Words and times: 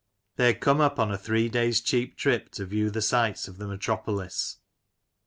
They 0.35 0.47
had 0.47 0.61
come 0.61 0.81
up 0.81 0.97
on 0.97 1.11
a 1.11 1.15
three 1.19 1.47
day's 1.47 1.79
cheap 1.79 2.17
trip 2.17 2.49
to 2.53 2.65
view 2.65 2.89
the 2.89 3.03
sights 3.03 3.47
of 3.47 3.59
the 3.59 3.67
Metropolis. 3.67 4.57